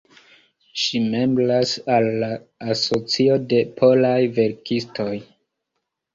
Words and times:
Ŝi 0.83 1.01
membras 1.11 1.73
al 1.97 2.07
la 2.23 2.31
Asocio 2.77 3.37
de 3.53 3.61
Polaj 3.83 4.17
Verkistoj. 4.41 5.09